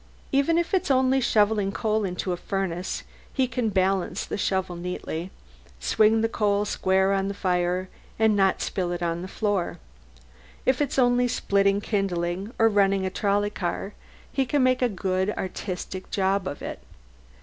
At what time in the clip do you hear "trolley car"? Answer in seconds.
13.11-13.93